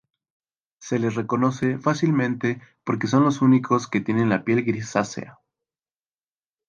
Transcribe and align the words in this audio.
Se 0.79 0.97
les 0.97 1.13
reconoce 1.13 1.77
fácilmente 1.77 2.59
porque 2.83 3.05
son 3.05 3.23
los 3.23 3.43
únicos 3.43 3.87
que 3.87 4.01
tienen 4.01 4.29
la 4.29 4.43
piel 4.43 4.63
grisácea. 4.63 5.39